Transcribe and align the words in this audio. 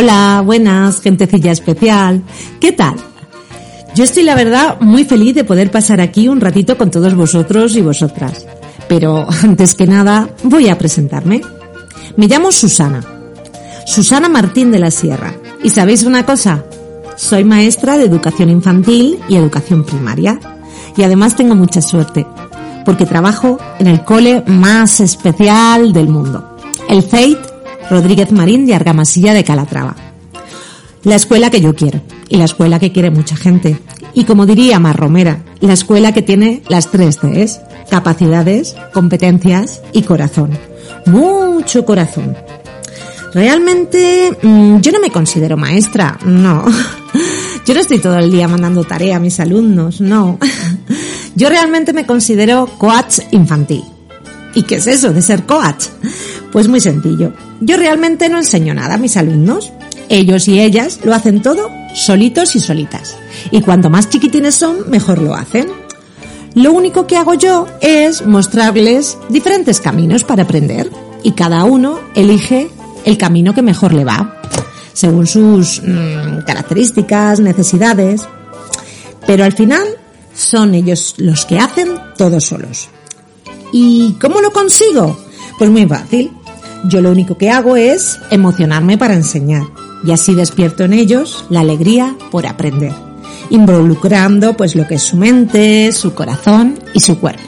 Hola, 0.00 0.44
buenas, 0.46 1.00
gentecilla 1.00 1.50
especial. 1.50 2.22
¿Qué 2.60 2.70
tal? 2.70 2.94
Yo 3.96 4.04
estoy 4.04 4.22
la 4.22 4.36
verdad 4.36 4.78
muy 4.78 5.04
feliz 5.04 5.34
de 5.34 5.42
poder 5.42 5.72
pasar 5.72 6.00
aquí 6.00 6.28
un 6.28 6.40
ratito 6.40 6.78
con 6.78 6.92
todos 6.92 7.16
vosotros 7.16 7.74
y 7.74 7.80
vosotras. 7.80 8.46
Pero 8.88 9.26
antes 9.42 9.74
que 9.74 9.88
nada 9.88 10.30
voy 10.44 10.68
a 10.68 10.78
presentarme. 10.78 11.40
Me 12.16 12.28
llamo 12.28 12.52
Susana. 12.52 13.04
Susana 13.86 14.28
Martín 14.28 14.70
de 14.70 14.78
la 14.78 14.92
Sierra. 14.92 15.34
¿Y 15.64 15.70
sabéis 15.70 16.04
una 16.04 16.24
cosa? 16.24 16.64
Soy 17.16 17.42
maestra 17.42 17.98
de 17.98 18.04
educación 18.04 18.50
infantil 18.50 19.18
y 19.28 19.34
educación 19.34 19.82
primaria. 19.82 20.38
Y 20.96 21.02
además 21.02 21.34
tengo 21.34 21.56
mucha 21.56 21.82
suerte, 21.82 22.24
porque 22.84 23.04
trabajo 23.04 23.58
en 23.80 23.88
el 23.88 24.04
cole 24.04 24.44
más 24.46 25.00
especial 25.00 25.92
del 25.92 26.08
mundo, 26.08 26.56
el 26.88 27.02
CEIT 27.02 27.57
Rodríguez 27.90 28.32
Marín 28.32 28.66
de 28.66 28.74
Argamasilla 28.74 29.34
de 29.34 29.44
Calatrava. 29.44 29.96
La 31.04 31.14
escuela 31.14 31.50
que 31.50 31.60
yo 31.60 31.74
quiero 31.74 32.00
y 32.28 32.36
la 32.36 32.44
escuela 32.44 32.78
que 32.78 32.92
quiere 32.92 33.10
mucha 33.10 33.36
gente. 33.36 33.78
Y 34.14 34.24
como 34.24 34.46
diría 34.46 34.78
Mar 34.78 34.96
Romera, 34.96 35.44
la 35.60 35.72
escuela 35.72 36.12
que 36.12 36.22
tiene 36.22 36.62
las 36.68 36.90
tres 36.90 37.18
Cs, 37.18 37.60
capacidades, 37.88 38.76
competencias 38.92 39.80
y 39.92 40.02
corazón. 40.02 40.50
Mucho 41.06 41.84
corazón. 41.84 42.36
Realmente 43.32 44.36
mm, 44.42 44.80
yo 44.80 44.92
no 44.92 45.00
me 45.00 45.10
considero 45.10 45.56
maestra, 45.56 46.18
no. 46.24 46.64
Yo 47.66 47.74
no 47.74 47.80
estoy 47.80 47.98
todo 47.98 48.18
el 48.18 48.30
día 48.30 48.48
mandando 48.48 48.82
tarea 48.82 49.16
a 49.16 49.20
mis 49.20 49.40
alumnos, 49.40 50.00
no. 50.00 50.38
Yo 51.34 51.50
realmente 51.50 51.92
me 51.92 52.06
considero 52.06 52.66
coach 52.78 53.18
infantil. 53.30 53.84
¿Y 54.54 54.62
qué 54.62 54.76
es 54.76 54.86
eso 54.86 55.12
de 55.12 55.20
ser 55.20 55.44
coach? 55.44 55.84
Pues 56.50 56.66
muy 56.66 56.80
sencillo. 56.80 57.34
Yo 57.60 57.76
realmente 57.76 58.28
no 58.28 58.38
enseño 58.38 58.74
nada 58.74 58.94
a 58.94 58.98
mis 58.98 59.16
alumnos. 59.16 59.72
Ellos 60.08 60.48
y 60.48 60.60
ellas 60.60 61.00
lo 61.04 61.14
hacen 61.14 61.42
todo 61.42 61.70
solitos 61.94 62.56
y 62.56 62.60
solitas. 62.60 63.16
Y 63.50 63.60
cuanto 63.60 63.90
más 63.90 64.08
chiquitines 64.08 64.54
son, 64.54 64.88
mejor 64.88 65.20
lo 65.20 65.34
hacen. 65.34 65.68
Lo 66.54 66.72
único 66.72 67.06
que 67.06 67.16
hago 67.16 67.34
yo 67.34 67.66
es 67.80 68.26
mostrarles 68.26 69.18
diferentes 69.28 69.80
caminos 69.80 70.24
para 70.24 70.44
aprender. 70.44 70.90
Y 71.22 71.32
cada 71.32 71.64
uno 71.64 72.00
elige 72.14 72.70
el 73.04 73.18
camino 73.18 73.54
que 73.54 73.62
mejor 73.62 73.92
le 73.92 74.04
va 74.04 74.34
según 74.92 75.28
sus 75.28 75.80
mm, 75.80 76.44
características, 76.44 77.38
necesidades. 77.38 78.22
Pero 79.26 79.44
al 79.44 79.52
final 79.52 79.86
son 80.34 80.74
ellos 80.74 81.14
los 81.18 81.44
que 81.44 81.58
hacen 81.58 81.90
todo 82.16 82.40
solos. 82.40 82.88
¿Y 83.72 84.14
cómo 84.20 84.40
lo 84.40 84.50
consigo? 84.50 85.16
Pues 85.58 85.70
muy 85.70 85.86
fácil. 85.86 86.32
Yo 86.84 87.00
lo 87.00 87.10
único 87.10 87.36
que 87.36 87.50
hago 87.50 87.76
es 87.76 88.18
emocionarme 88.30 88.96
para 88.98 89.14
enseñar 89.14 89.64
y 90.04 90.12
así 90.12 90.34
despierto 90.34 90.84
en 90.84 90.92
ellos 90.92 91.44
la 91.50 91.60
alegría 91.60 92.16
por 92.30 92.46
aprender, 92.46 92.92
involucrando 93.50 94.56
pues 94.56 94.76
lo 94.76 94.86
que 94.86 94.94
es 94.94 95.02
su 95.02 95.16
mente, 95.16 95.90
su 95.92 96.14
corazón 96.14 96.78
y 96.94 97.00
su 97.00 97.18
cuerpo. 97.18 97.42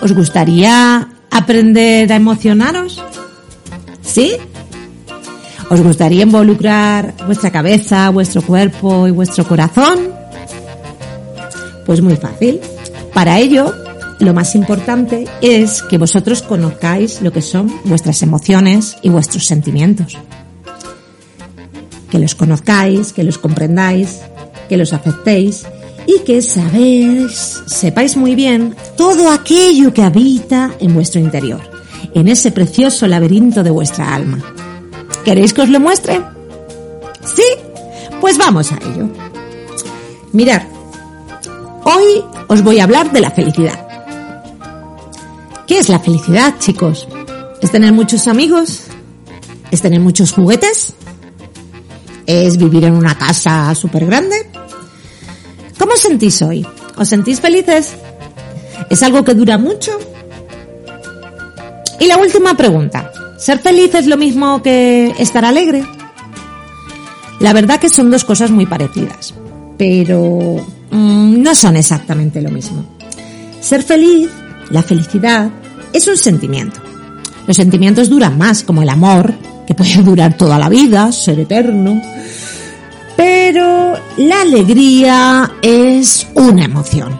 ¿Os 0.00 0.12
gustaría 0.12 1.08
aprender 1.30 2.12
a 2.12 2.16
emocionaros? 2.16 3.02
¿Sí? 4.02 4.32
¿Os 5.68 5.80
gustaría 5.80 6.22
involucrar 6.22 7.14
vuestra 7.26 7.50
cabeza, 7.50 8.08
vuestro 8.10 8.40
cuerpo 8.42 9.08
y 9.08 9.10
vuestro 9.10 9.44
corazón? 9.44 9.98
Pues 11.84 12.00
muy 12.00 12.16
fácil. 12.16 12.60
Para 13.12 13.38
ello, 13.38 13.72
lo 14.18 14.32
más 14.32 14.54
importante 14.54 15.26
es 15.42 15.82
que 15.82 15.98
vosotros 15.98 16.42
conozcáis 16.42 17.20
lo 17.20 17.32
que 17.32 17.42
son 17.42 17.72
vuestras 17.84 18.22
emociones 18.22 18.96
y 19.02 19.10
vuestros 19.10 19.46
sentimientos. 19.46 20.16
Que 22.10 22.18
los 22.18 22.34
conozcáis, 22.34 23.12
que 23.12 23.24
los 23.24 23.36
comprendáis, 23.36 24.20
que 24.68 24.76
los 24.76 24.92
aceptéis 24.92 25.66
y 26.06 26.20
que 26.20 26.40
sabéis, 26.40 27.62
sepáis 27.66 28.16
muy 28.16 28.34
bien 28.34 28.74
todo 28.96 29.30
aquello 29.30 29.92
que 29.92 30.02
habita 30.02 30.72
en 30.80 30.94
vuestro 30.94 31.20
interior, 31.20 31.60
en 32.14 32.28
ese 32.28 32.52
precioso 32.52 33.06
laberinto 33.06 33.62
de 33.62 33.70
vuestra 33.70 34.14
alma. 34.14 34.38
¿Queréis 35.24 35.52
que 35.52 35.62
os 35.62 35.68
lo 35.68 35.80
muestre? 35.80 36.22
¿Sí? 37.22 37.42
Pues 38.20 38.38
vamos 38.38 38.72
a 38.72 38.76
ello. 38.76 39.10
Mirad, 40.32 40.62
hoy 41.84 42.24
os 42.48 42.62
voy 42.62 42.78
a 42.78 42.84
hablar 42.84 43.12
de 43.12 43.20
la 43.20 43.30
felicidad. 43.30 43.85
¿Qué 45.66 45.78
es 45.78 45.88
la 45.88 45.98
felicidad, 45.98 46.54
chicos? 46.60 47.08
¿Es 47.60 47.72
tener 47.72 47.92
muchos 47.92 48.28
amigos? 48.28 48.84
¿Es 49.72 49.82
tener 49.82 49.98
muchos 49.98 50.32
juguetes? 50.32 50.94
¿Es 52.24 52.56
vivir 52.56 52.84
en 52.84 52.94
una 52.94 53.18
casa 53.18 53.74
súper 53.74 54.06
grande? 54.06 54.48
¿Cómo 55.76 55.96
sentís 55.96 56.40
hoy? 56.42 56.64
¿Os 56.96 57.08
sentís 57.08 57.40
felices? 57.40 57.94
¿Es 58.90 59.02
algo 59.02 59.24
que 59.24 59.34
dura 59.34 59.58
mucho? 59.58 59.98
Y 61.98 62.06
la 62.06 62.18
última 62.18 62.56
pregunta. 62.56 63.10
¿Ser 63.36 63.58
feliz 63.58 63.92
es 63.96 64.06
lo 64.06 64.16
mismo 64.16 64.62
que 64.62 65.14
estar 65.18 65.44
alegre? 65.44 65.84
La 67.40 67.52
verdad 67.52 67.80
que 67.80 67.88
son 67.88 68.10
dos 68.10 68.24
cosas 68.24 68.52
muy 68.52 68.66
parecidas, 68.66 69.34
pero 69.76 70.64
mm, 70.90 71.42
no 71.42 71.54
son 71.56 71.76
exactamente 71.76 72.40
lo 72.40 72.50
mismo. 72.50 72.84
Ser 73.60 73.82
feliz, 73.82 74.30
la 74.70 74.82
felicidad, 74.82 75.50
es 75.92 76.06
un 76.06 76.16
sentimiento. 76.16 76.80
Los 77.46 77.56
sentimientos 77.56 78.08
duran 78.08 78.36
más, 78.36 78.62
como 78.62 78.82
el 78.82 78.88
amor, 78.88 79.34
que 79.66 79.74
puede 79.74 79.96
durar 80.02 80.36
toda 80.36 80.58
la 80.58 80.68
vida, 80.68 81.12
ser 81.12 81.40
eterno. 81.40 82.00
Pero 83.16 83.94
la 84.18 84.42
alegría 84.42 85.52
es 85.62 86.26
una 86.34 86.64
emoción. 86.64 87.18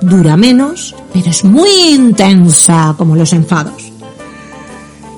Dura 0.00 0.36
menos, 0.36 0.94
pero 1.12 1.30
es 1.30 1.44
muy 1.44 1.70
intensa, 1.90 2.94
como 2.98 3.16
los 3.16 3.32
enfados. 3.32 3.92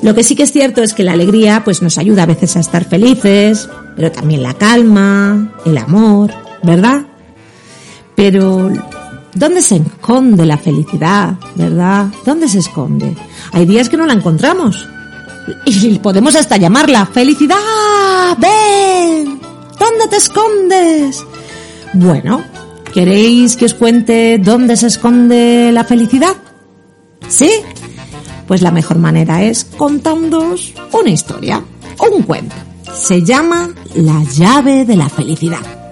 Lo 0.03 0.15
que 0.15 0.23
sí 0.23 0.37
que 0.37 0.43
es 0.43 0.53
cierto 0.53 0.83
es 0.83 0.93
que 0.93 1.03
la 1.03 1.12
alegría 1.12 1.62
pues 1.65 1.81
nos 1.81 1.97
ayuda 1.97 2.25
a 2.25 2.27
veces 2.27 2.56
a 2.56 2.61
estar 2.61 2.85
felices, 2.85 3.69
pero 3.97 4.12
también 4.12 4.43
la 4.43 4.53
calma, 4.53 5.55
el 5.65 5.79
amor, 5.79 6.31
¿verdad? 6.62 7.06
Pero 8.15 8.71
¿dónde 9.34 9.62
se 9.62 9.77
esconde 9.77 10.47
la 10.47 10.59
felicidad, 10.59 11.34
verdad? 11.55 12.06
¿Dónde 12.25 12.49
se 12.49 12.59
esconde? 12.61 13.15
Hay 13.53 13.67
días 13.67 13.89
que 13.89 13.97
no 13.97 14.06
la 14.06 14.15
encontramos. 14.15 14.89
Y 15.67 15.99
podemos 15.99 16.34
hasta 16.37 16.56
llamarla 16.56 17.06
felicidad. 17.06 17.56
Ven. 18.39 19.41
¿Dónde 19.78 20.09
te 20.09 20.17
escondes? 20.17 21.23
Bueno, 21.93 22.43
¿queréis 22.93 23.56
que 23.56 23.67
os 23.67 23.75
cuente 23.75 24.39
dónde 24.43 24.77
se 24.77 24.87
esconde 24.87 25.71
la 25.73 25.84
felicidad? 25.84 26.37
¿Sí? 27.28 27.50
Pues 28.47 28.62
la 28.62 28.71
mejor 28.71 28.99
manera 28.99 29.43
es 29.43 29.65
contándoos 29.65 30.73
una 30.93 31.11
historia 31.11 31.62
un 32.11 32.23
cuento. 32.23 32.55
Se 32.93 33.23
llama 33.23 33.71
La 33.94 34.23
llave 34.25 34.84
de 34.84 34.97
la 34.97 35.09
felicidad. 35.09 35.84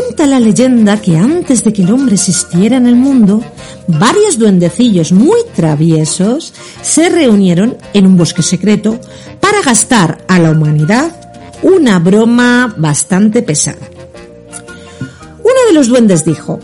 Cuenta 0.00 0.28
la 0.28 0.38
leyenda 0.38 1.00
que 1.02 1.16
antes 1.16 1.64
de 1.64 1.72
que 1.72 1.82
el 1.82 1.90
hombre 1.90 2.14
existiera 2.14 2.76
en 2.76 2.86
el 2.86 2.94
mundo, 2.94 3.42
varios 3.88 4.38
duendecillos 4.38 5.10
muy 5.10 5.40
traviesos 5.56 6.54
se 6.82 7.08
reunieron 7.08 7.76
en 7.94 8.06
un 8.06 8.16
bosque 8.16 8.44
secreto 8.44 9.00
para 9.40 9.60
gastar 9.60 10.24
a 10.28 10.38
la 10.38 10.52
humanidad 10.52 11.10
una 11.62 11.98
broma 11.98 12.72
bastante 12.76 13.42
pesada. 13.42 13.90
Uno 15.40 15.66
de 15.66 15.74
los 15.74 15.88
duendes 15.88 16.24
dijo, 16.24 16.60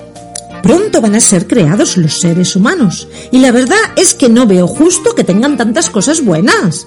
Pronto 0.63 1.01
van 1.01 1.17
a 1.17 1.21
ser 1.21 1.49
creados 1.49 1.97
los 1.97 2.21
seres 2.21 2.55
humanos. 2.55 3.09
Y 3.33 3.39
la 3.39 3.51
verdad 3.51 3.79
es 3.97 4.15
que 4.15 4.29
no 4.29 4.47
veo 4.47 4.69
justo 4.69 5.17
que 5.17 5.25
tengan 5.25 5.57
tantas 5.57 5.91
cosas 5.91 6.25
buenas. 6.25 6.87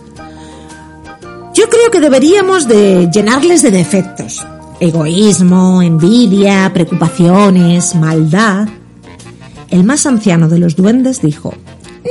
Yo 1.53 1.69
creo 1.69 1.91
que 1.91 1.99
deberíamos 1.99 2.69
de 2.69 3.09
llenarles 3.11 3.63
de 3.63 3.71
defectos. 3.71 4.45
Egoísmo, 4.79 5.81
envidia, 5.81 6.69
preocupaciones, 6.73 7.95
maldad. 7.95 8.67
El 9.69 9.83
más 9.83 10.05
anciano 10.05 10.47
de 10.47 10.59
los 10.59 10.75
duendes 10.75 11.21
dijo, 11.21 11.53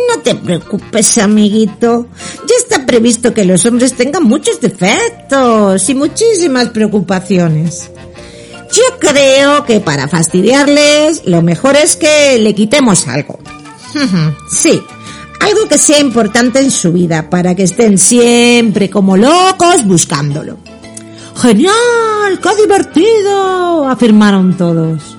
No 0.08 0.20
te 0.22 0.34
preocupes, 0.34 1.18
amiguito. 1.18 2.08
Ya 2.46 2.54
está 2.58 2.84
previsto 2.84 3.32
que 3.32 3.44
los 3.44 3.64
hombres 3.66 3.94
tengan 3.94 4.24
muchos 4.24 4.60
defectos 4.60 5.88
y 5.88 5.94
muchísimas 5.94 6.70
preocupaciones. 6.70 7.90
Yo 8.72 8.98
creo 8.98 9.64
que 9.64 9.78
para 9.78 10.08
fastidiarles 10.08 11.22
lo 11.24 11.42
mejor 11.42 11.76
es 11.76 11.94
que 11.94 12.36
le 12.38 12.54
quitemos 12.54 13.06
algo. 13.06 13.38
sí, 14.50 14.82
algo 15.38 15.68
que 15.68 15.78
sea 15.78 16.00
importante 16.00 16.58
en 16.58 16.72
su 16.72 16.92
vida 16.92 17.30
para 17.30 17.54
que 17.54 17.62
estén 17.62 17.96
siempre 17.96 18.90
como 18.90 19.16
locos 19.16 19.84
buscándolo. 19.84 20.58
¡Genial! 21.36 22.40
¡Qué 22.42 22.62
divertido! 22.62 23.86
afirmaron 23.88 24.56
todos. 24.56 25.16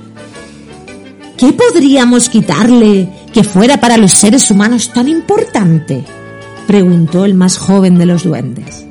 ¿Qué 1.38 1.54
podríamos 1.54 2.30
quitarle 2.30 3.08
que 3.32 3.44
fuera 3.44 3.80
para 3.80 3.98
los 3.98 4.14
seres 4.14 4.50
humanos 4.50 4.92
tan 4.92 5.08
importante? 5.08 6.04
preguntó 6.66 7.24
el 7.24 7.36
más 7.36 7.58
joven 7.58 8.00
de 8.00 8.08
los 8.08 8.24
duendes. 8.24 8.86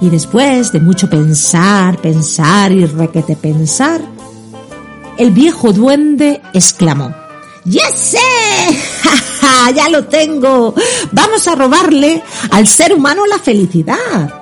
Y 0.00 0.08
después 0.08 0.72
de 0.72 0.80
mucho 0.80 1.10
pensar, 1.10 2.00
pensar 2.00 2.72
y 2.72 2.86
requete 2.86 3.36
pensar, 3.36 4.00
el 5.18 5.30
viejo 5.30 5.72
duende 5.72 6.40
exclamó, 6.54 7.14
¡Ya 7.66 7.90
sé! 7.90 8.18
¡Ja, 9.40 9.70
ya 9.70 9.90
lo 9.90 10.06
tengo! 10.06 10.74
Vamos 11.12 11.46
a 11.46 11.54
robarle 11.54 12.22
al 12.50 12.66
ser 12.66 12.94
humano 12.94 13.26
la 13.26 13.38
felicidad. 13.38 14.37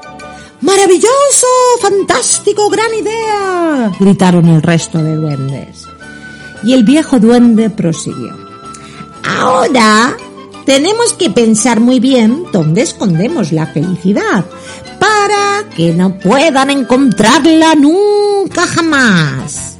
¡Maravilloso! 0.60 1.46
¡Fantástico! 1.80 2.70
¡Gran 2.70 2.92
idea! 2.94 3.92
gritaron 3.98 4.48
el 4.48 4.62
resto 4.62 5.02
de 5.02 5.16
duendes. 5.16 5.84
Y 6.62 6.72
el 6.72 6.84
viejo 6.84 7.18
duende 7.18 7.70
prosiguió. 7.70 8.34
Ahora 9.24 10.16
tenemos 10.64 11.12
que 11.12 11.30
pensar 11.30 11.80
muy 11.80 12.00
bien 12.00 12.44
dónde 12.52 12.82
escondemos 12.82 13.52
la 13.52 13.66
felicidad 13.66 14.44
para 14.98 15.68
que 15.76 15.92
no 15.92 16.18
puedan 16.18 16.70
encontrarla 16.70 17.74
nunca 17.74 18.66
jamás. 18.66 19.76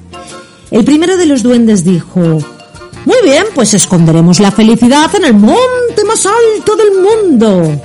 El 0.71 0.85
primero 0.85 1.17
de 1.17 1.27
los 1.27 1.43
duendes 1.43 1.85
dijo, 1.85 2.21
muy 2.21 3.17
bien, 3.25 3.47
pues 3.55 3.73
esconderemos 3.73 4.41
la 4.41 4.51
felicidad 4.51 5.15
en 5.15 5.25
el 5.25 5.35
monte 5.35 6.05
más 6.07 6.27
alto 6.27 6.77
del 6.77 6.91
mundo. 7.01 7.81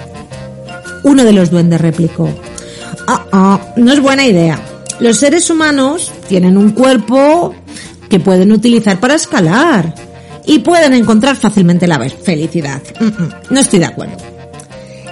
Uno 1.03 1.23
de 1.23 1.31
los 1.31 1.49
duendes 1.49 1.79
replicó, 1.79 2.29
ah, 3.11 3.25
ah, 3.31 3.73
no 3.77 3.91
es 3.91 3.99
buena 3.99 4.25
idea. 4.25 4.59
Los 4.99 5.17
seres 5.17 5.49
humanos 5.49 6.11
tienen 6.27 6.57
un 6.57 6.71
cuerpo 6.71 7.53
que 8.09 8.19
pueden 8.19 8.51
utilizar 8.51 8.99
para 8.99 9.15
escalar 9.15 9.93
y 10.45 10.59
pueden 10.59 10.93
encontrar 10.93 11.35
fácilmente 11.35 11.87
la 11.87 11.99
felicidad. 11.99 12.81
Mm, 12.99 13.05
mm, 13.05 13.29
no 13.49 13.59
estoy 13.59 13.79
de 13.79 13.85
acuerdo. 13.85 14.17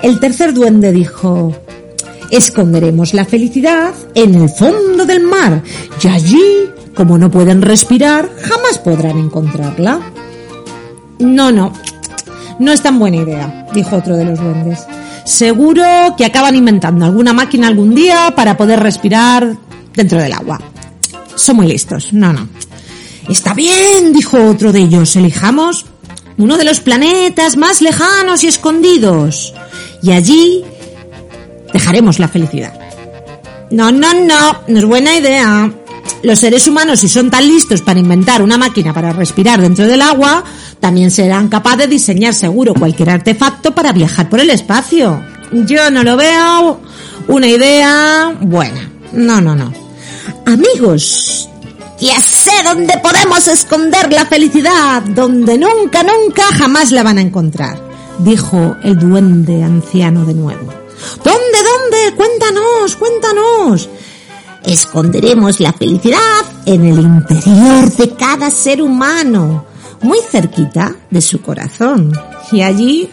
El 0.02 0.20
tercer 0.20 0.54
duende 0.54 0.92
dijo, 0.92 1.54
esconderemos 2.32 3.14
la 3.14 3.26
felicidad 3.26 3.94
en 4.16 4.36
el 4.36 4.50
fondo 4.50 5.06
del 5.06 5.22
mar 5.22 5.62
y 6.02 6.08
allí, 6.08 6.70
como 6.96 7.18
no 7.18 7.30
pueden 7.30 7.62
respirar, 7.62 8.30
jamás 8.42 8.78
podrán 8.80 9.18
encontrarla. 9.18 10.00
No, 11.20 11.52
no, 11.52 11.74
no 12.60 12.72
es 12.72 12.82
tan 12.82 12.98
buena 12.98 13.18
idea, 13.18 13.68
dijo 13.74 13.98
otro 13.98 14.16
de 14.16 14.26
los 14.26 14.40
duendes. 14.40 14.86
Seguro 15.30 16.16
que 16.18 16.26
acaban 16.26 16.56
inventando 16.56 17.06
alguna 17.06 17.34
máquina 17.34 17.68
algún 17.68 17.94
día 17.94 18.34
para 18.36 18.58
poder 18.58 18.80
respirar 18.80 19.56
dentro 19.94 20.18
del 20.18 20.34
agua. 20.34 20.60
Son 21.36 21.56
muy 21.56 21.68
listos. 21.68 22.12
No, 22.14 22.34
no. 22.34 22.50
Está 23.30 23.54
bien, 23.54 24.12
dijo 24.12 24.44
otro 24.44 24.72
de 24.72 24.80
ellos. 24.80 25.16
Elijamos 25.16 25.86
uno 26.40 26.58
de 26.58 26.64
los 26.64 26.80
planetas 26.80 27.58
más 27.58 27.80
lejanos 27.84 28.44
y 28.44 28.48
escondidos. 28.48 29.54
Y 30.02 30.14
allí 30.14 30.64
dejaremos 31.74 32.18
la 32.18 32.28
felicidad. 32.28 32.74
No, 33.70 33.92
no, 33.92 34.16
no, 34.16 34.62
no 34.68 34.80
es 34.80 34.86
buena 34.86 35.16
idea. 35.16 35.72
Los 36.24 36.40
seres 36.40 36.68
humanos, 36.68 37.00
si 37.00 37.10
son 37.10 37.30
tan 37.30 37.48
listos 37.48 37.82
para 37.82 38.00
inventar 38.00 38.42
una 38.42 38.58
máquina 38.58 38.94
para 38.94 39.14
respirar 39.14 39.62
dentro 39.62 39.88
del 39.88 40.02
agua, 40.02 40.44
también 40.80 41.12
serán 41.12 41.50
capaces 41.50 41.80
de 41.80 41.88
diseñar 41.88 42.34
seguro 42.34 42.74
cualquier 42.74 43.10
artefacto 43.10 43.74
para 43.74 43.94
viajar 43.94 44.30
por 44.30 44.40
el 44.40 44.50
espacio. 44.50 45.24
Yo 45.52 45.90
no 45.90 46.04
lo 46.04 46.18
veo 46.18 46.82
una 47.28 47.48
idea 47.48 48.36
buena. 48.42 48.90
No, 49.14 49.42
no, 49.42 49.56
no. 49.56 49.74
Amigos, 50.46 51.50
ya 52.00 52.20
sé 52.22 52.52
dónde 52.64 52.98
podemos 52.98 53.48
esconder 53.48 54.12
la 54.14 54.26
felicidad, 54.26 55.02
donde 55.02 55.58
nunca, 55.58 56.04
nunca, 56.04 56.44
jamás 56.58 56.92
la 56.92 57.04
van 57.04 57.18
a 57.18 57.22
encontrar, 57.22 57.82
dijo 58.20 58.78
el 58.84 58.98
duende 58.98 59.64
anciano 59.64 60.26
de 60.26 60.34
nuevo. 60.34 60.74
¿Dónde, 61.24 61.58
dónde? 61.64 62.16
Cuéntanos, 62.16 62.96
cuéntanos. 62.96 63.90
Esconderemos 64.64 65.60
la 65.60 65.74
felicidad 65.74 66.20
en 66.66 66.86
el 66.86 67.00
interior 67.00 67.92
de 67.96 68.10
cada 68.16 68.52
ser 68.52 68.82
humano, 68.82 69.66
muy 70.02 70.20
cerquita 70.30 70.96
de 71.10 71.22
su 71.22 71.42
corazón. 71.42 72.12
Y 72.52 72.62
allí, 72.62 73.10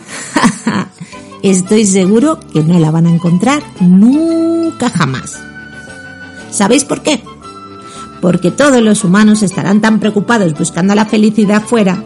estoy 1.43 1.87
seguro 1.87 2.40
que 2.52 2.62
no 2.62 2.78
la 2.78 2.90
van 2.90 3.06
a 3.06 3.10
encontrar 3.10 3.62
nunca 3.81 4.90
jamás. 4.90 5.38
¿Sabéis 6.50 6.84
por 6.84 7.02
qué? 7.02 7.22
porque 8.20 8.50
todos 8.50 8.82
los 8.82 9.04
humanos 9.04 9.43
estarán 9.43 9.81
tan 9.81 10.00
preocupados 10.00 10.52
buscando 10.54 10.94
la 10.94 11.06
felicidad 11.06 11.62
fuera, 11.62 12.04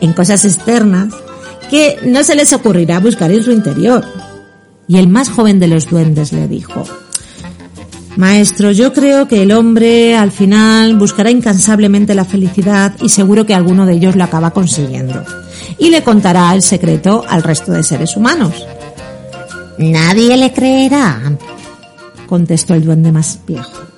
en 0.00 0.12
cosas 0.12 0.44
externas, 0.44 1.14
que 1.70 1.98
no 2.04 2.24
se 2.24 2.34
les 2.34 2.52
ocurrirá 2.52 2.98
buscar 2.98 3.30
en 3.30 3.44
su 3.44 3.52
interior. 3.52 4.04
Y 4.88 4.98
el 4.98 5.08
más 5.08 5.30
joven 5.30 5.60
de 5.60 5.68
los 5.68 5.88
duendes 5.88 6.32
le 6.32 6.48
dijo, 6.48 6.84
Maestro, 8.16 8.72
yo 8.72 8.92
creo 8.92 9.28
que 9.28 9.42
el 9.42 9.52
hombre 9.52 10.16
al 10.16 10.32
final 10.32 10.96
buscará 10.96 11.30
incansablemente 11.30 12.14
la 12.14 12.24
felicidad 12.24 12.94
y 13.00 13.08
seguro 13.08 13.46
que 13.46 13.54
alguno 13.54 13.86
de 13.86 13.94
ellos 13.94 14.16
lo 14.16 14.24
acaba 14.24 14.50
consiguiendo. 14.50 15.24
Y 15.78 15.90
le 15.90 16.02
contará 16.02 16.54
el 16.54 16.62
secreto 16.62 17.24
al 17.28 17.42
resto 17.42 17.72
de 17.72 17.82
seres 17.82 18.16
humanos. 18.16 18.66
Nadie 19.78 20.36
le 20.36 20.52
creerá, 20.52 21.20
contestó 22.26 22.74
el 22.74 22.84
duende 22.84 23.12
más 23.12 23.38
viejo 23.46 23.90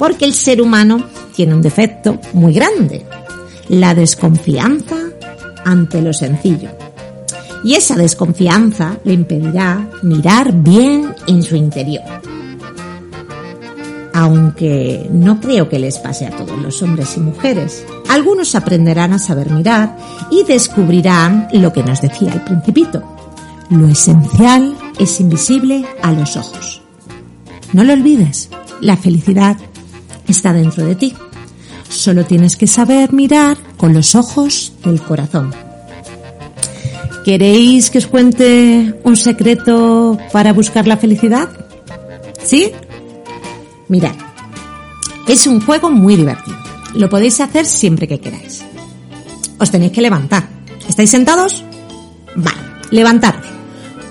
porque 0.00 0.24
el 0.24 0.32
ser 0.32 0.62
humano 0.62 1.04
tiene 1.36 1.54
un 1.54 1.60
defecto 1.60 2.18
muy 2.32 2.54
grande, 2.54 3.04
la 3.68 3.94
desconfianza 3.94 4.96
ante 5.62 6.00
lo 6.00 6.14
sencillo. 6.14 6.70
Y 7.62 7.74
esa 7.74 7.96
desconfianza 7.96 8.96
le 9.04 9.12
impedirá 9.12 9.90
mirar 10.00 10.54
bien 10.54 11.14
en 11.26 11.42
su 11.42 11.54
interior. 11.54 12.02
Aunque 14.20 15.08
no 15.10 15.40
creo 15.40 15.70
que 15.70 15.78
les 15.78 15.98
pase 15.98 16.26
a 16.26 16.36
todos 16.36 16.60
los 16.60 16.82
hombres 16.82 17.16
y 17.16 17.20
mujeres, 17.20 17.86
algunos 18.10 18.54
aprenderán 18.54 19.14
a 19.14 19.18
saber 19.18 19.50
mirar 19.50 19.96
y 20.30 20.44
descubrirán 20.44 21.48
lo 21.54 21.72
que 21.72 21.82
nos 21.82 22.02
decía 22.02 22.34
el 22.34 22.42
principito. 22.42 23.02
Lo 23.70 23.88
esencial 23.88 24.76
es 24.98 25.20
invisible 25.20 25.86
a 26.02 26.12
los 26.12 26.36
ojos. 26.36 26.82
No 27.72 27.82
lo 27.82 27.94
olvides, 27.94 28.50
la 28.82 28.98
felicidad 28.98 29.56
está 30.28 30.52
dentro 30.52 30.84
de 30.84 30.96
ti. 30.96 31.14
Solo 31.88 32.26
tienes 32.26 32.58
que 32.58 32.66
saber 32.66 33.14
mirar 33.14 33.56
con 33.78 33.94
los 33.94 34.14
ojos 34.14 34.74
del 34.84 35.00
corazón. 35.00 35.54
¿Queréis 37.24 37.88
que 37.88 37.96
os 37.96 38.06
cuente 38.06 39.00
un 39.02 39.16
secreto 39.16 40.18
para 40.30 40.52
buscar 40.52 40.86
la 40.86 40.98
felicidad? 40.98 41.48
¿Sí? 42.44 42.74
Mirad, 43.90 44.14
es 45.28 45.46
un 45.46 45.60
juego 45.60 45.90
muy 45.90 46.16
divertido. 46.16 46.56
Lo 46.94 47.10
podéis 47.10 47.40
hacer 47.40 47.66
siempre 47.66 48.08
que 48.08 48.20
queráis. 48.20 48.64
Os 49.58 49.70
tenéis 49.70 49.92
que 49.92 50.00
levantar. 50.00 50.48
¿Estáis 50.88 51.10
sentados? 51.10 51.62
Vale, 52.34 52.62
levantaros. 52.90 53.44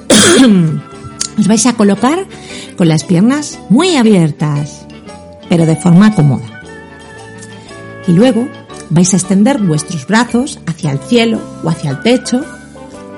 os 1.40 1.48
vais 1.48 1.66
a 1.66 1.74
colocar 1.74 2.28
con 2.78 2.88
las 2.88 3.04
piernas 3.04 3.58
muy 3.70 3.96
abiertas 3.96 4.86
pero 5.50 5.66
de 5.66 5.76
forma 5.76 6.14
cómoda. 6.14 6.62
Y 8.08 8.14
luego 8.14 8.48
vais 8.90 9.14
a 9.14 9.18
extender 9.18 9.60
vuestros 9.60 10.08
brazos 10.08 10.60
hacia 10.68 10.92
el 10.92 11.00
cielo 11.00 11.42
o 11.64 11.70
hacia 11.70 11.92
el 11.92 12.02
techo, 12.02 12.46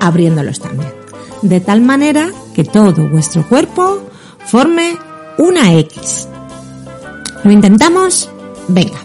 abriéndolos 0.00 0.58
también, 0.58 0.92
de 1.42 1.60
tal 1.60 1.82
manera 1.82 2.30
que 2.54 2.64
todo 2.64 3.08
vuestro 3.08 3.46
cuerpo 3.48 4.08
forme 4.46 4.96
una 5.38 5.74
X. 5.74 6.28
¿Lo 7.44 7.50
intentamos? 7.50 8.30
Venga. 8.68 8.98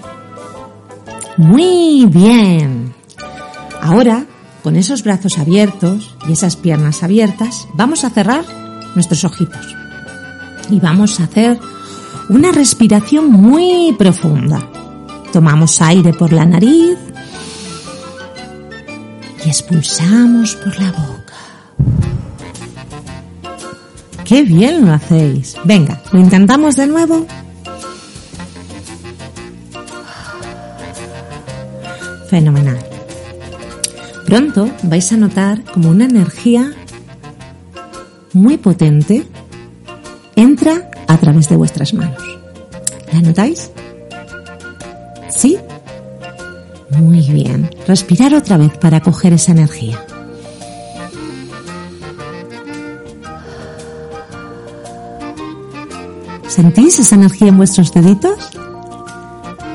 Muy 1.37 2.05
bien. 2.05 2.93
Ahora, 3.81 4.25
con 4.63 4.75
esos 4.75 5.03
brazos 5.03 5.37
abiertos 5.37 6.15
y 6.27 6.33
esas 6.33 6.55
piernas 6.55 7.03
abiertas, 7.03 7.67
vamos 7.73 8.03
a 8.03 8.09
cerrar 8.09 8.45
nuestros 8.95 9.23
ojitos. 9.23 9.75
Y 10.69 10.79
vamos 10.79 11.19
a 11.19 11.23
hacer 11.23 11.59
una 12.29 12.51
respiración 12.51 13.31
muy 13.31 13.95
profunda. 13.97 14.61
Tomamos 15.31 15.81
aire 15.81 16.13
por 16.13 16.33
la 16.33 16.45
nariz 16.45 16.97
y 19.45 19.47
expulsamos 19.47 20.55
por 20.55 20.79
la 20.79 20.91
boca. 20.91 21.33
¡Qué 24.25 24.43
bien 24.43 24.85
lo 24.85 24.93
hacéis! 24.93 25.55
Venga, 25.63 26.01
¿lo 26.11 26.19
intentamos 26.19 26.75
de 26.75 26.87
nuevo? 26.87 27.25
Fenomenal. 32.29 32.77
Pronto 34.25 34.69
vais 34.83 35.11
a 35.13 35.17
notar 35.17 35.63
como 35.63 35.89
una 35.89 36.05
energía 36.05 36.73
muy 38.33 38.57
potente 38.57 39.25
entra 40.35 40.91
a 41.07 41.17
través 41.17 41.49
de 41.49 41.55
vuestras 41.55 41.93
manos. 41.93 42.21
¿La 43.11 43.21
notáis? 43.21 43.71
¿Sí? 45.29 45.57
Muy 46.91 47.21
bien. 47.21 47.69
Respirar 47.87 48.33
otra 48.33 48.57
vez 48.57 48.77
para 48.77 49.01
coger 49.01 49.33
esa 49.33 49.51
energía. 49.53 49.97
¿Sentís 56.47 56.99
esa 56.99 57.15
energía 57.15 57.47
en 57.49 57.57
vuestros 57.57 57.93
deditos? 57.93 58.51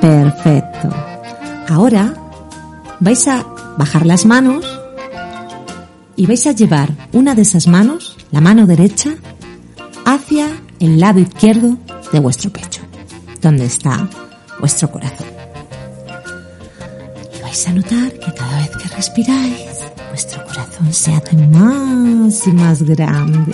Perfecto. 0.00 0.88
Ahora 1.68 2.14
vais 3.02 3.26
a 3.26 3.44
bajar 3.76 4.06
las 4.06 4.25
manos 4.26 4.64
y 6.14 6.26
vais 6.26 6.47
a 6.47 6.52
llevar 6.52 6.88
una 7.12 7.35
de 7.35 7.42
esas 7.42 7.66
manos, 7.66 8.16
la 8.30 8.40
mano 8.40 8.64
derecha, 8.64 9.11
hacia 10.04 10.47
el 10.78 11.00
lado 11.00 11.18
izquierdo 11.18 11.78
de 12.12 12.21
vuestro 12.21 12.50
pecho, 12.50 12.80
donde 13.40 13.64
está 13.64 14.09
vuestro 14.61 14.88
corazón. 14.90 15.26
Y 17.37 17.42
vais 17.42 17.68
a 17.68 17.73
notar 17.73 18.12
que 18.12 18.32
cada 18.35 18.59
vez 18.59 18.71
que 18.76 18.88
respiráis, 18.94 19.80
vuestro 20.11 20.44
corazón 20.44 20.92
se 20.92 21.12
hace 21.12 21.37
más 21.49 22.47
y 22.47 22.52
más 22.52 22.82
grande. 22.82 23.52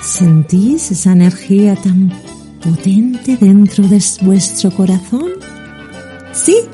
¿Sentís 0.00 0.92
esa 0.92 1.12
energía 1.12 1.74
tan 1.74 2.12
potente 2.62 3.36
dentro 3.36 3.88
de 3.88 4.00
vuestro 4.22 4.70
corazón? 4.70 5.30
¿Sí? 6.32 6.68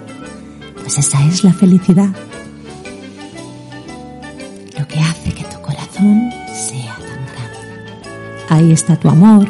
Pues 0.95 1.07
esa 1.07 1.25
es 1.25 1.43
la 1.43 1.55
felicidad. 1.55 2.11
Lo 4.79 4.87
que 4.87 5.01
hace 5.01 5.33
que 5.33 5.43
tu 5.45 5.59
corazón 5.63 6.31
sea 6.53 6.95
tan 6.97 7.25
grande. 7.33 8.47
Ahí 8.51 8.73
está 8.73 8.97
tu 8.97 9.09
amor. 9.09 9.49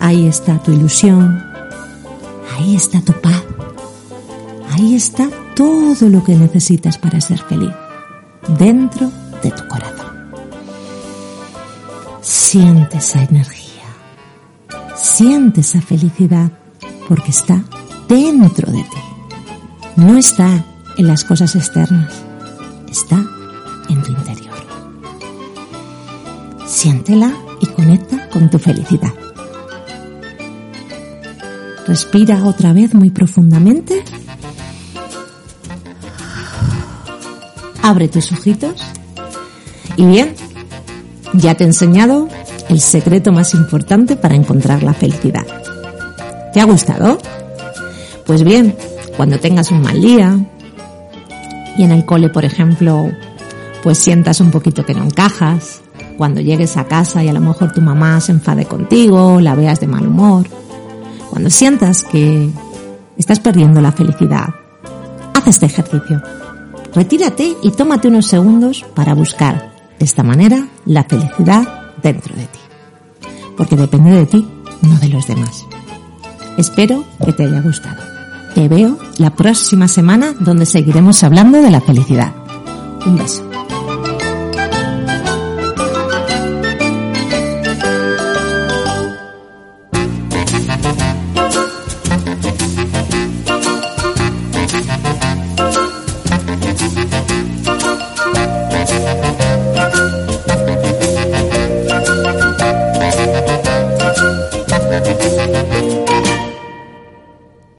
Ahí 0.00 0.26
está 0.26 0.58
tu 0.58 0.72
ilusión. 0.72 1.40
Ahí 2.56 2.74
está 2.74 3.00
tu 3.00 3.12
paz. 3.12 3.44
Ahí 4.72 4.96
está 4.96 5.28
todo 5.54 6.08
lo 6.08 6.24
que 6.24 6.34
necesitas 6.34 6.98
para 6.98 7.20
ser 7.20 7.38
feliz. 7.44 7.70
Dentro 8.58 9.12
de 9.40 9.52
tu 9.52 9.68
corazón. 9.68 10.32
Siente 12.22 12.96
esa 12.96 13.22
energía. 13.22 13.84
Siente 14.96 15.60
esa 15.60 15.80
felicidad 15.80 16.50
porque 17.06 17.30
está 17.30 17.62
dentro 18.08 18.72
de 18.72 18.82
ti. 18.82 19.15
No 19.96 20.18
está 20.18 20.62
en 20.98 21.06
las 21.06 21.24
cosas 21.24 21.56
externas, 21.56 22.12
está 22.90 23.16
en 23.88 24.02
tu 24.02 24.12
interior. 24.12 24.54
Siéntela 26.66 27.32
y 27.62 27.66
conecta 27.66 28.28
con 28.28 28.50
tu 28.50 28.58
felicidad. 28.58 29.12
Respira 31.86 32.44
otra 32.44 32.74
vez 32.74 32.92
muy 32.92 33.10
profundamente. 33.10 34.04
Abre 37.82 38.08
tus 38.08 38.32
ojitos. 38.32 38.82
Y 39.96 40.04
bien, 40.04 40.34
ya 41.32 41.54
te 41.54 41.64
he 41.64 41.66
enseñado 41.68 42.28
el 42.68 42.80
secreto 42.80 43.32
más 43.32 43.54
importante 43.54 44.16
para 44.16 44.34
encontrar 44.34 44.82
la 44.82 44.92
felicidad. 44.92 45.46
¿Te 46.52 46.60
ha 46.60 46.64
gustado? 46.64 47.18
Pues 48.26 48.42
bien, 48.42 48.76
cuando 49.16 49.38
tengas 49.38 49.70
un 49.70 49.82
mal 49.82 50.00
día 50.00 50.38
y 51.76 51.82
en 51.82 51.92
el 51.92 52.04
cole, 52.04 52.28
por 52.28 52.44
ejemplo, 52.44 53.10
pues 53.82 53.98
sientas 53.98 54.40
un 54.40 54.50
poquito 54.50 54.84
que 54.84 54.94
no 54.94 55.04
encajas, 55.04 55.80
cuando 56.16 56.40
llegues 56.40 56.76
a 56.76 56.84
casa 56.86 57.22
y 57.22 57.28
a 57.28 57.32
lo 57.32 57.40
mejor 57.40 57.72
tu 57.72 57.80
mamá 57.80 58.20
se 58.20 58.32
enfade 58.32 58.64
contigo, 58.64 59.40
la 59.40 59.54
veas 59.54 59.80
de 59.80 59.86
mal 59.86 60.06
humor, 60.06 60.46
cuando 61.30 61.50
sientas 61.50 62.02
que 62.02 62.50
estás 63.16 63.40
perdiendo 63.40 63.80
la 63.80 63.92
felicidad, 63.92 64.48
haz 65.34 65.46
este 65.46 65.66
ejercicio. 65.66 66.22
Retírate 66.94 67.56
y 67.62 67.70
tómate 67.72 68.08
unos 68.08 68.26
segundos 68.26 68.84
para 68.94 69.14
buscar 69.14 69.72
de 69.98 70.04
esta 70.04 70.22
manera 70.22 70.66
la 70.86 71.04
felicidad 71.04 71.92
dentro 72.02 72.34
de 72.34 72.46
ti. 72.46 72.58
Porque 73.56 73.76
depende 73.76 74.12
de 74.12 74.26
ti, 74.26 74.48
no 74.82 74.98
de 74.98 75.08
los 75.08 75.26
demás. 75.26 75.66
Espero 76.56 77.04
que 77.24 77.32
te 77.32 77.44
haya 77.44 77.60
gustado. 77.60 78.15
Te 78.56 78.68
veo 78.68 78.98
la 79.18 79.28
próxima 79.28 79.86
semana 79.86 80.34
donde 80.40 80.64
seguiremos 80.64 81.22
hablando 81.22 81.60
de 81.60 81.70
la 81.70 81.82
felicidad. 81.82 82.32
Un 83.04 83.18
beso. 83.18 83.45